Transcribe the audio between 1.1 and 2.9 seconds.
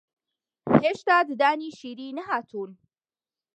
ددانی شیری نەهاتوون